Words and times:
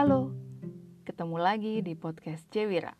Halo, 0.00 0.32
ketemu 1.04 1.36
lagi 1.36 1.84
di 1.84 1.92
podcast 1.92 2.48
Cewira. 2.48 2.96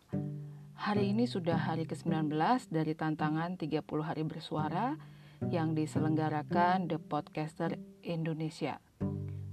Hari 0.77 1.09
ini 1.09 1.25
sudah 1.25 1.57
hari 1.57 1.89
ke-19 1.89 2.29
dari 2.69 2.93
tantangan 2.93 3.57
30 3.57 3.81
hari 4.05 4.21
bersuara 4.21 5.01
yang 5.49 5.73
diselenggarakan 5.73 6.85
The 6.85 7.01
Podcaster 7.01 7.73
Indonesia. 8.05 8.77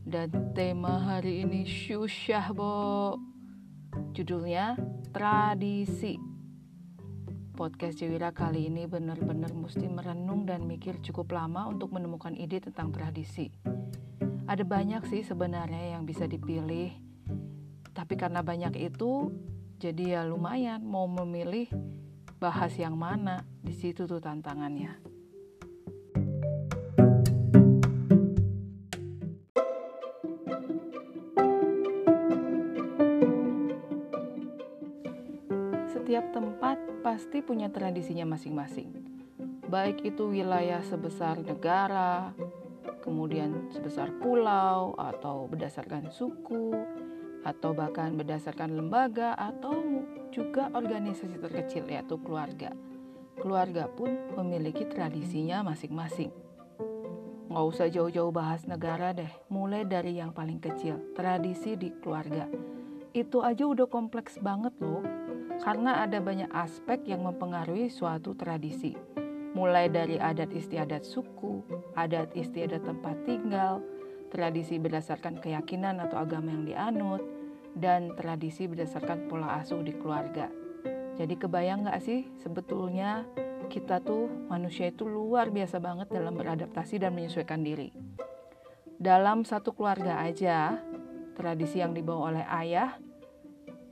Dan 0.04 0.52
tema 0.52 1.00
hari 1.00 1.40
ini 1.48 1.64
syusyah, 1.64 2.52
Bo. 2.52 3.16
Judulnya 4.12 4.76
Tradisi. 5.16 6.20
Podcast 7.56 7.96
Cewira 7.96 8.28
kali 8.36 8.68
ini 8.68 8.84
benar-benar 8.84 9.56
mesti 9.56 9.88
merenung 9.88 10.44
dan 10.44 10.68
mikir 10.68 11.00
cukup 11.00 11.32
lama 11.32 11.64
untuk 11.64 11.96
menemukan 11.96 12.36
ide 12.36 12.60
tentang 12.60 12.92
tradisi 12.92 13.48
ada 14.48 14.64
banyak 14.64 15.04
sih 15.12 15.20
sebenarnya 15.20 15.92
yang 15.92 16.08
bisa 16.08 16.24
dipilih. 16.24 17.07
Tapi 17.98 18.14
karena 18.14 18.46
banyak 18.46 18.78
itu, 18.78 19.34
jadi 19.82 20.22
ya 20.22 20.22
lumayan 20.22 20.86
mau 20.86 21.10
memilih 21.10 21.66
bahas 22.38 22.70
yang 22.78 22.94
mana. 22.94 23.42
Di 23.58 23.74
situ 23.74 24.06
tuh 24.06 24.22
tantangannya. 24.22 24.94
Setiap 35.90 36.30
tempat 36.30 36.78
pasti 37.02 37.42
punya 37.42 37.66
tradisinya 37.74 38.30
masing-masing. 38.30 38.94
Baik 39.66 40.06
itu 40.06 40.30
wilayah 40.30 40.86
sebesar 40.86 41.42
negara, 41.42 42.30
kemudian 43.02 43.74
sebesar 43.74 44.14
pulau 44.22 44.94
atau 44.94 45.50
berdasarkan 45.50 46.14
suku 46.14 46.97
atau 47.46 47.74
bahkan 47.74 48.14
berdasarkan 48.18 48.74
lembaga 48.74 49.34
atau 49.38 50.04
juga 50.34 50.70
organisasi 50.74 51.38
terkecil 51.38 51.86
yaitu 51.86 52.18
keluarga. 52.22 52.74
Keluarga 53.38 53.86
pun 53.86 54.10
memiliki 54.34 54.86
tradisinya 54.86 55.62
masing-masing. 55.62 56.34
Nggak 57.48 57.66
usah 57.70 57.86
jauh-jauh 57.88 58.34
bahas 58.34 58.66
negara 58.66 59.14
deh, 59.14 59.30
mulai 59.48 59.86
dari 59.86 60.18
yang 60.18 60.34
paling 60.34 60.58
kecil, 60.60 61.00
tradisi 61.14 61.78
di 61.78 61.94
keluarga. 62.02 62.44
Itu 63.14 63.40
aja 63.40 63.64
udah 63.64 63.88
kompleks 63.88 64.36
banget 64.42 64.74
loh, 64.82 65.00
karena 65.62 66.04
ada 66.04 66.20
banyak 66.20 66.50
aspek 66.52 67.08
yang 67.08 67.24
mempengaruhi 67.24 67.88
suatu 67.88 68.36
tradisi 68.36 68.92
mulai 69.58 69.90
dari 69.90 70.20
adat 70.20 70.54
istiadat 70.54 71.02
suku, 71.02 71.66
adat 71.98 72.30
istiadat 72.38 72.84
tempat 72.86 73.16
tinggal, 73.26 73.82
tradisi 74.28 74.76
berdasarkan 74.76 75.40
keyakinan 75.40 76.00
atau 76.04 76.20
agama 76.20 76.52
yang 76.52 76.64
dianut, 76.68 77.22
dan 77.78 78.14
tradisi 78.18 78.66
berdasarkan 78.66 79.30
pola 79.30 79.60
asuh 79.60 79.80
di 79.84 79.94
keluarga. 79.94 80.50
Jadi 81.18 81.34
kebayang 81.34 81.86
nggak 81.86 82.00
sih 82.02 82.30
sebetulnya 82.38 83.26
kita 83.68 84.00
tuh 84.00 84.30
manusia 84.48 84.88
itu 84.88 85.04
luar 85.04 85.50
biasa 85.50 85.82
banget 85.82 86.08
dalam 86.08 86.34
beradaptasi 86.34 87.02
dan 87.02 87.14
menyesuaikan 87.14 87.60
diri. 87.62 87.90
Dalam 88.98 89.46
satu 89.46 89.74
keluarga 89.74 90.18
aja, 90.22 90.78
tradisi 91.38 91.78
yang 91.78 91.94
dibawa 91.94 92.34
oleh 92.34 92.44
ayah 92.66 92.98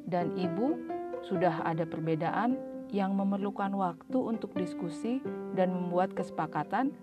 dan 0.07 0.35
ibu 0.35 0.79
sudah 1.27 1.67
ada 1.67 1.87
perbedaan 1.87 2.59
yang 2.95 3.15
memerlukan 3.15 3.71
waktu 3.75 4.19
untuk 4.19 4.55
diskusi 4.55 5.19
dan 5.59 5.75
membuat 5.75 6.15
kesepakatan 6.15 6.95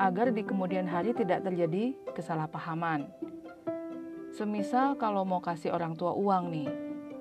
agar 0.00 0.32
di 0.32 0.42
kemudian 0.46 0.88
hari 0.88 1.12
tidak 1.12 1.44
terjadi 1.44 1.92
kesalahpahaman. 2.16 3.10
Semisal 4.30 4.94
kalau 4.96 5.26
mau 5.26 5.42
kasih 5.42 5.74
orang 5.74 5.98
tua 5.98 6.14
uang 6.14 6.54
nih, 6.54 6.70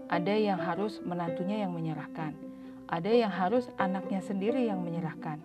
ada 0.09 0.33
yang 0.33 0.57
harus 0.61 1.01
menantunya 1.01 1.65
yang 1.65 1.73
menyerahkan, 1.73 2.33
ada 2.89 3.09
yang 3.09 3.29
harus 3.29 3.69
anaknya 3.77 4.21
sendiri 4.21 4.65
yang 4.65 4.81
menyerahkan. 4.81 5.41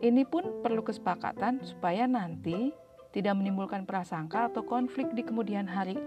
Ini 0.00 0.24
pun 0.24 0.64
perlu 0.64 0.80
kesepakatan 0.80 1.60
supaya 1.64 2.08
nanti 2.08 2.72
tidak 3.12 3.36
menimbulkan 3.36 3.84
prasangka 3.84 4.48
atau 4.48 4.64
konflik 4.64 5.12
di 5.12 5.20
kemudian 5.20 5.68
hari. 5.68 5.98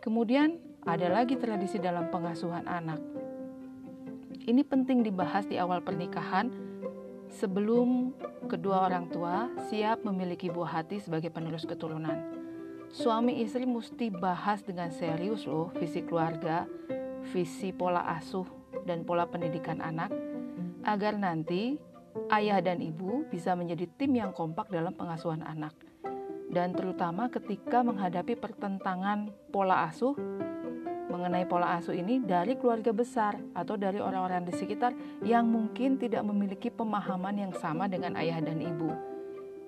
Kemudian 0.00 0.56
ada 0.88 1.12
lagi 1.12 1.36
tradisi 1.36 1.76
dalam 1.76 2.08
pengasuhan 2.08 2.64
anak. 2.64 3.00
Ini 4.40 4.64
penting 4.64 5.04
dibahas 5.04 5.44
di 5.44 5.60
awal 5.60 5.84
pernikahan 5.84 6.48
sebelum 7.30 8.12
kedua 8.50 8.90
orang 8.90 9.06
tua 9.08 9.48
siap 9.70 10.02
memiliki 10.02 10.50
buah 10.50 10.82
hati 10.82 10.98
sebagai 10.98 11.30
penerus 11.30 11.62
keturunan. 11.64 12.18
Suami 12.90 13.38
istri 13.38 13.70
mesti 13.70 14.10
bahas 14.10 14.66
dengan 14.66 14.90
serius 14.90 15.46
loh 15.46 15.70
visi 15.78 16.02
keluarga, 16.02 16.66
visi 17.30 17.70
pola 17.70 18.02
asuh 18.18 18.46
dan 18.82 19.06
pola 19.06 19.30
pendidikan 19.30 19.78
anak 19.78 20.10
agar 20.82 21.14
nanti 21.14 21.78
ayah 22.34 22.58
dan 22.58 22.82
ibu 22.82 23.22
bisa 23.30 23.54
menjadi 23.54 23.86
tim 23.94 24.18
yang 24.18 24.34
kompak 24.34 24.66
dalam 24.74 24.90
pengasuhan 24.98 25.46
anak. 25.46 25.72
Dan 26.50 26.74
terutama 26.74 27.30
ketika 27.30 27.86
menghadapi 27.86 28.34
pertentangan 28.34 29.30
pola 29.54 29.86
asuh 29.86 30.18
mengenai 31.10 31.44
pola 31.44 31.76
asuh 31.76 31.92
ini 31.92 32.22
dari 32.22 32.54
keluarga 32.54 32.94
besar 32.94 33.36
atau 33.52 33.74
dari 33.74 33.98
orang-orang 33.98 34.46
di 34.46 34.54
sekitar 34.54 34.94
yang 35.26 35.44
mungkin 35.50 35.98
tidak 35.98 36.22
memiliki 36.22 36.70
pemahaman 36.70 37.34
yang 37.34 37.52
sama 37.58 37.90
dengan 37.90 38.14
ayah 38.16 38.38
dan 38.38 38.62
ibu. 38.62 38.94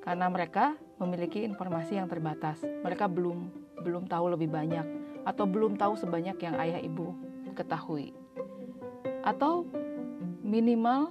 Karena 0.02 0.30
mereka 0.30 0.78
memiliki 1.02 1.42
informasi 1.42 1.98
yang 1.98 2.06
terbatas. 2.06 2.62
Mereka 2.62 3.10
belum 3.10 3.50
belum 3.82 4.06
tahu 4.06 4.38
lebih 4.38 4.48
banyak 4.48 4.86
atau 5.26 5.44
belum 5.46 5.74
tahu 5.74 5.98
sebanyak 5.98 6.38
yang 6.38 6.54
ayah 6.62 6.78
ibu 6.78 7.14
ketahui. 7.58 8.14
Atau 9.26 9.66
minimal 10.42 11.10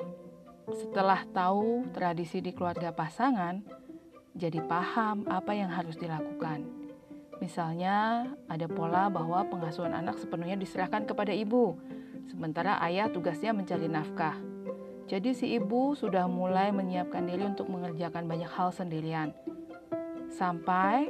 setelah 0.72 1.28
tahu 1.36 1.88
tradisi 1.92 2.40
di 2.40 2.56
keluarga 2.56 2.96
pasangan, 2.96 3.60
jadi 4.32 4.64
paham 4.64 5.28
apa 5.28 5.52
yang 5.52 5.68
harus 5.72 6.00
dilakukan 6.00 6.81
Misalnya, 7.42 8.30
ada 8.46 8.70
pola 8.70 9.10
bahwa 9.10 9.42
pengasuhan 9.50 9.98
anak 9.98 10.22
sepenuhnya 10.22 10.56
diserahkan 10.62 11.10
kepada 11.10 11.34
ibu, 11.34 11.74
sementara 12.30 12.78
ayah 12.86 13.10
tugasnya 13.10 13.50
mencari 13.50 13.90
nafkah. 13.90 14.38
Jadi, 15.10 15.34
si 15.34 15.58
ibu 15.58 15.98
sudah 15.98 16.30
mulai 16.30 16.70
menyiapkan 16.70 17.26
diri 17.26 17.42
untuk 17.44 17.66
mengerjakan 17.68 18.30
banyak 18.30 18.48
hal 18.48 18.70
sendirian, 18.70 19.34
sampai 20.30 21.10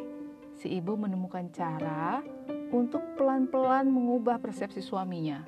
si 0.55 0.71
ibu 0.71 0.95
menemukan 0.95 1.51
cara 1.51 2.23
untuk 2.71 3.03
pelan-pelan 3.19 3.91
mengubah 3.91 4.39
persepsi 4.39 4.79
suaminya. 4.79 5.43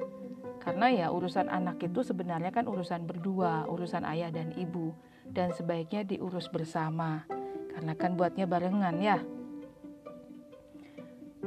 Karena 0.59 0.91
ya 0.91 1.07
urusan 1.11 1.47
anak 1.47 1.79
itu 1.83 2.03
sebenarnya 2.03 2.51
kan 2.51 2.67
urusan 2.67 3.07
berdua, 3.07 3.67
urusan 3.71 4.03
ayah 4.03 4.31
dan 4.31 4.51
ibu, 4.55 4.91
dan 5.27 5.51
sebaiknya 5.55 6.03
diurus 6.07 6.51
bersama. 6.51 7.23
Karena 7.71 7.95
kan 7.95 8.15
buatnya 8.19 8.47
barengan 8.47 8.95
ya. 8.99 9.19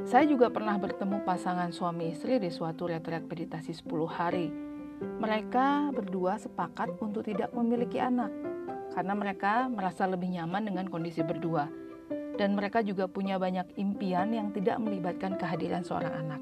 Saya 0.05 0.29
juga 0.29 0.53
pernah 0.53 0.77
bertemu 0.77 1.25
pasangan 1.25 1.73
suami 1.73 2.13
istri 2.13 2.37
di 2.37 2.53
suatu 2.53 2.85
retret 2.85 3.25
meditasi 3.25 3.73
10 3.73 4.05
hari. 4.05 4.53
Mereka 5.01 5.89
berdua 5.89 6.37
sepakat 6.37 7.01
untuk 7.01 7.25
tidak 7.25 7.49
memiliki 7.49 7.97
anak 7.97 8.29
karena 8.93 9.17
mereka 9.17 9.65
merasa 9.65 10.05
lebih 10.05 10.29
nyaman 10.37 10.69
dengan 10.69 10.85
kondisi 10.85 11.25
berdua. 11.25 11.65
Dan 12.37 12.53
mereka 12.53 12.85
juga 12.85 13.09
punya 13.09 13.41
banyak 13.41 13.73
impian 13.81 14.29
yang 14.29 14.53
tidak 14.53 14.77
melibatkan 14.77 15.33
kehadiran 15.33 15.81
seorang 15.81 16.13
anak. 16.13 16.41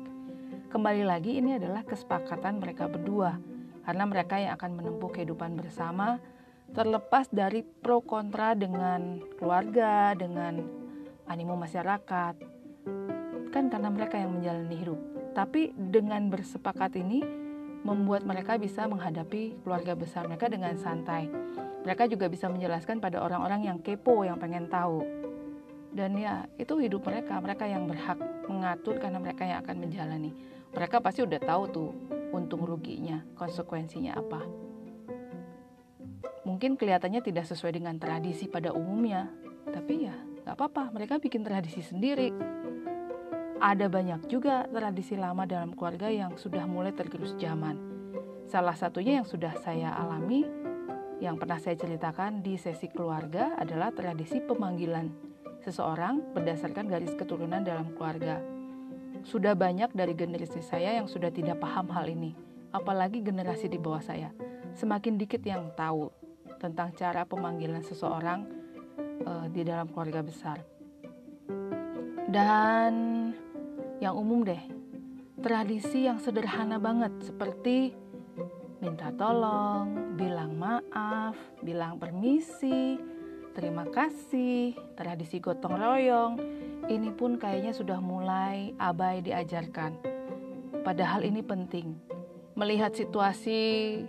Kembali 0.68 1.08
lagi 1.08 1.40
ini 1.40 1.56
adalah 1.56 1.88
kesepakatan 1.88 2.60
mereka 2.60 2.92
berdua 2.92 3.40
karena 3.88 4.04
mereka 4.04 4.36
yang 4.36 4.60
akan 4.60 4.84
menempuh 4.84 5.16
kehidupan 5.16 5.56
bersama 5.56 6.20
terlepas 6.76 7.32
dari 7.32 7.64
pro 7.64 8.04
kontra 8.04 8.52
dengan 8.52 9.24
keluarga, 9.40 10.12
dengan 10.12 10.60
animo 11.32 11.56
masyarakat, 11.56 12.55
kan 13.56 13.72
karena 13.72 13.88
mereka 13.88 14.20
yang 14.20 14.36
menjalani 14.36 14.76
hidup. 14.76 15.00
Tapi 15.32 15.72
dengan 15.72 16.28
bersepakat 16.28 17.00
ini 17.00 17.24
membuat 17.88 18.28
mereka 18.28 18.60
bisa 18.60 18.84
menghadapi 18.84 19.64
keluarga 19.64 19.96
besar 19.96 20.28
mereka 20.28 20.52
dengan 20.52 20.76
santai. 20.76 21.32
Mereka 21.88 22.12
juga 22.12 22.28
bisa 22.28 22.52
menjelaskan 22.52 23.00
pada 23.00 23.24
orang-orang 23.24 23.64
yang 23.72 23.78
kepo, 23.80 24.28
yang 24.28 24.36
pengen 24.36 24.68
tahu. 24.68 25.08
Dan 25.96 26.20
ya, 26.20 26.44
itu 26.60 26.76
hidup 26.84 27.08
mereka. 27.08 27.40
Mereka 27.40 27.64
yang 27.72 27.88
berhak 27.88 28.20
mengatur 28.52 29.00
karena 29.00 29.24
mereka 29.24 29.48
yang 29.48 29.64
akan 29.64 29.78
menjalani. 29.80 30.36
Mereka 30.76 31.00
pasti 31.00 31.24
udah 31.24 31.40
tahu 31.40 31.64
tuh 31.72 31.90
untung 32.36 32.68
ruginya, 32.68 33.24
konsekuensinya 33.40 34.20
apa. 34.20 34.44
Mungkin 36.44 36.76
kelihatannya 36.76 37.24
tidak 37.24 37.48
sesuai 37.48 37.80
dengan 37.80 37.96
tradisi 37.96 38.52
pada 38.52 38.76
umumnya, 38.76 39.32
tapi 39.72 40.10
ya 40.10 40.16
nggak 40.44 40.58
apa-apa. 40.58 40.92
Mereka 40.92 41.24
bikin 41.24 41.48
tradisi 41.48 41.80
sendiri 41.80 42.34
ada 43.66 43.90
banyak 43.90 44.30
juga 44.30 44.70
tradisi 44.70 45.18
lama 45.18 45.50
dalam 45.50 45.74
keluarga 45.74 46.06
yang 46.06 46.38
sudah 46.38 46.70
mulai 46.70 46.94
tergerus 46.94 47.34
zaman. 47.42 47.74
Salah 48.46 48.78
satunya 48.78 49.18
yang 49.18 49.26
sudah 49.26 49.58
saya 49.58 49.90
alami, 49.90 50.46
yang 51.18 51.42
pernah 51.42 51.58
saya 51.58 51.74
ceritakan 51.74 52.46
di 52.46 52.62
sesi 52.62 52.86
keluarga 52.94 53.58
adalah 53.58 53.90
tradisi 53.90 54.38
pemanggilan 54.38 55.10
seseorang 55.66 56.38
berdasarkan 56.38 56.86
garis 56.86 57.18
keturunan 57.18 57.66
dalam 57.66 57.90
keluarga. 57.98 58.38
Sudah 59.26 59.58
banyak 59.58 59.98
dari 59.98 60.14
generasi 60.14 60.62
saya 60.62 61.02
yang 61.02 61.10
sudah 61.10 61.34
tidak 61.34 61.58
paham 61.58 61.90
hal 61.90 62.06
ini, 62.06 62.38
apalagi 62.70 63.26
generasi 63.26 63.66
di 63.66 63.82
bawah 63.82 64.06
saya. 64.06 64.30
Semakin 64.78 65.18
dikit 65.18 65.42
yang 65.42 65.74
tahu 65.74 66.14
tentang 66.62 66.94
cara 66.94 67.26
pemanggilan 67.26 67.82
seseorang 67.82 68.46
uh, 69.26 69.50
di 69.50 69.66
dalam 69.66 69.90
keluarga 69.90 70.22
besar. 70.22 70.62
Dan 72.30 72.94
yang 74.04 74.16
umum 74.20 74.44
deh, 74.44 74.60
tradisi 75.40 76.08
yang 76.08 76.20
sederhana 76.20 76.76
banget 76.82 77.12
seperti 77.24 77.96
minta 78.84 79.10
tolong, 79.16 80.16
bilang 80.20 80.60
maaf, 80.60 81.36
bilang 81.64 81.96
permisi, 81.98 83.00
terima 83.56 83.88
kasih, 83.88 84.76
tradisi 85.00 85.40
gotong 85.40 85.80
royong, 85.80 86.34
ini 86.92 87.10
pun 87.16 87.40
kayaknya 87.40 87.72
sudah 87.72 87.98
mulai 88.04 88.76
abai 88.78 89.24
diajarkan. 89.24 89.96
Padahal 90.84 91.26
ini 91.26 91.42
penting. 91.42 91.98
Melihat 92.56 92.96
situasi 92.96 94.00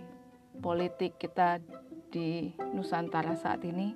politik 0.61 1.19
kita 1.19 1.59
di 2.13 2.53
Nusantara 2.71 3.35
saat 3.35 3.65
ini, 3.67 3.91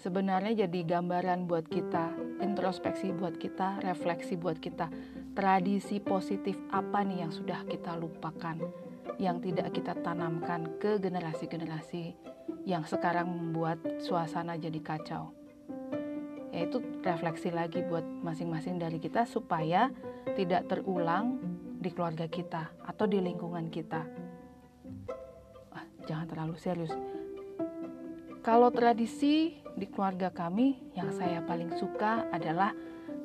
sebenarnya 0.00 0.66
jadi 0.66 0.98
gambaran 0.98 1.46
buat 1.46 1.68
kita, 1.70 2.25
introspeksi 2.40 3.12
buat 3.12 3.36
kita, 3.36 3.84
refleksi 3.84 4.36
buat 4.36 4.58
kita. 4.60 4.88
Tradisi 5.36 6.00
positif 6.00 6.56
apa 6.72 7.04
nih 7.04 7.26
yang 7.26 7.32
sudah 7.32 7.64
kita 7.68 7.96
lupakan, 7.96 8.56
yang 9.20 9.40
tidak 9.40 9.72
kita 9.72 9.92
tanamkan 10.00 10.80
ke 10.80 10.96
generasi-generasi 11.00 12.16
yang 12.66 12.82
sekarang 12.88 13.30
membuat 13.30 13.78
suasana 14.02 14.58
jadi 14.58 14.80
kacau 14.82 15.36
yaitu 16.56 16.80
refleksi 17.04 17.52
lagi 17.52 17.84
buat 17.84 18.00
masing-masing 18.24 18.80
dari 18.80 18.96
kita 18.96 19.28
supaya 19.28 19.92
tidak 20.40 20.64
terulang 20.72 21.36
di 21.76 21.92
keluarga 21.92 22.24
kita 22.32 22.72
atau 22.80 23.04
di 23.04 23.20
lingkungan 23.20 23.68
kita. 23.68 24.00
Ah, 25.76 25.84
jangan 26.08 26.24
terlalu 26.24 26.56
serius. 26.56 26.96
Kalau 28.46 28.70
tradisi 28.70 29.58
di 29.74 29.90
keluarga 29.90 30.30
kami 30.30 30.94
yang 30.94 31.10
saya 31.10 31.42
paling 31.42 31.74
suka 31.82 32.30
adalah 32.30 32.70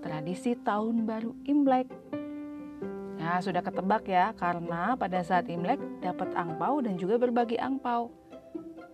tradisi 0.02 0.58
tahun 0.58 1.06
baru 1.06 1.38
Imlek. 1.46 1.86
Nah, 3.22 3.38
sudah 3.38 3.62
ketebak 3.62 4.10
ya, 4.10 4.34
karena 4.34 4.98
pada 4.98 5.22
saat 5.22 5.46
Imlek 5.46 5.78
dapat 6.02 6.34
angpau 6.34 6.82
dan 6.82 6.98
juga 6.98 7.22
berbagi 7.22 7.62
angpau 7.62 8.10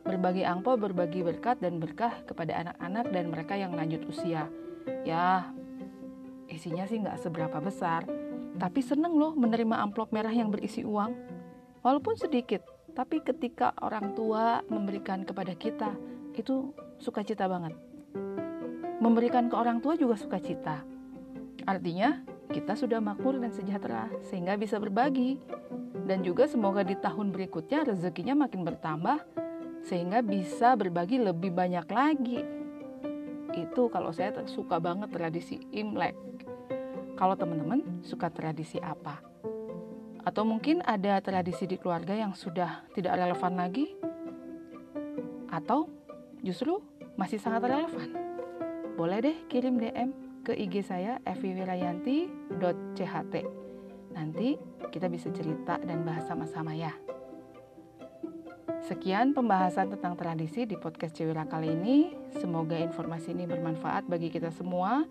berbagi 0.08 0.48
angpau, 0.48 0.80
berbagi 0.80 1.20
berkat 1.20 1.60
dan 1.60 1.84
berkah 1.84 2.24
kepada 2.24 2.56
anak-anak 2.64 3.06
dan 3.12 3.26
mereka 3.28 3.60
yang 3.60 3.76
lanjut 3.76 4.08
usia. 4.08 4.48
Ya, 5.04 5.52
isinya 6.48 6.88
sih 6.88 7.04
nggak 7.04 7.20
seberapa 7.20 7.60
besar, 7.60 8.08
tapi 8.56 8.80
seneng 8.80 9.20
loh 9.20 9.36
menerima 9.36 9.84
amplop 9.84 10.16
merah 10.16 10.32
yang 10.32 10.48
berisi 10.48 10.88
uang. 10.88 11.12
Walaupun 11.84 12.16
sedikit, 12.16 12.64
tapi 12.96 13.20
ketika 13.20 13.76
orang 13.84 14.16
tua 14.16 14.64
memberikan 14.72 15.28
kepada 15.28 15.52
kita, 15.60 15.92
itu 16.38 16.72
sukacita 17.02 17.50
banget. 17.50 17.74
Memberikan 18.98 19.50
ke 19.50 19.56
orang 19.58 19.82
tua 19.82 19.94
juga 19.94 20.18
sukacita. 20.18 20.82
Artinya, 21.66 22.22
kita 22.48 22.80
sudah 22.80 23.04
makmur 23.04 23.38
dan 23.38 23.52
sejahtera 23.52 24.10
sehingga 24.26 24.56
bisa 24.58 24.80
berbagi. 24.80 25.38
Dan 26.08 26.24
juga 26.24 26.48
semoga 26.48 26.88
di 26.88 26.96
tahun 26.96 27.36
berikutnya 27.36 27.84
rezekinya 27.84 28.48
makin 28.48 28.64
bertambah 28.64 29.20
sehingga 29.84 30.24
bisa 30.24 30.76
berbagi 30.80 31.20
lebih 31.20 31.52
banyak 31.52 31.88
lagi. 31.92 32.40
Itu 33.52 33.92
kalau 33.92 34.16
saya 34.16 34.32
suka 34.48 34.80
banget 34.80 35.12
tradisi 35.12 35.60
Imlek. 35.76 36.16
Kalau 37.20 37.36
teman-teman 37.36 38.04
suka 38.06 38.32
tradisi 38.32 38.80
apa? 38.80 39.20
Atau 40.24 40.44
mungkin 40.48 40.80
ada 40.86 41.20
tradisi 41.20 41.66
di 41.66 41.76
keluarga 41.76 42.16
yang 42.16 42.32
sudah 42.36 42.88
tidak 42.96 43.16
relevan 43.20 43.58
lagi? 43.58 43.96
Atau 45.52 45.97
justru 46.48 46.80
masih 47.20 47.44
sangat 47.44 47.68
relevan? 47.68 48.16
Boleh 48.96 49.20
deh 49.20 49.36
kirim 49.52 49.76
DM 49.76 50.16
ke 50.48 50.56
IG 50.56 50.88
saya 50.88 51.20
eviwirayanti.cht. 51.28 53.36
Nanti 54.16 54.56
kita 54.88 55.12
bisa 55.12 55.28
cerita 55.36 55.76
dan 55.84 56.08
bahas 56.08 56.24
sama-sama 56.24 56.72
ya. 56.72 56.96
Sekian 58.88 59.36
pembahasan 59.36 59.92
tentang 59.92 60.16
tradisi 60.16 60.64
di 60.64 60.80
podcast 60.80 61.12
Cewira 61.12 61.44
kali 61.44 61.76
ini. 61.76 62.16
Semoga 62.40 62.80
informasi 62.80 63.36
ini 63.36 63.44
bermanfaat 63.44 64.08
bagi 64.08 64.32
kita 64.32 64.48
semua. 64.56 65.04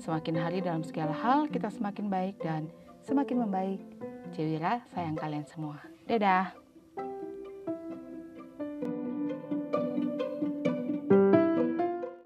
Semakin 0.00 0.40
hari 0.40 0.64
dalam 0.64 0.80
segala 0.80 1.12
hal 1.12 1.44
kita 1.52 1.68
semakin 1.68 2.08
baik 2.08 2.40
dan 2.40 2.72
semakin 3.04 3.44
membaik. 3.44 3.84
Cewira 4.32 4.80
sayang 4.96 5.20
kalian 5.20 5.44
semua. 5.44 5.76
Dadah. 6.08 6.59